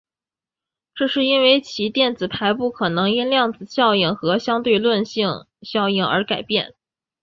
[0.95, 6.73] 这是因为其电子排布可能因量子效应和相对论性效应而改变。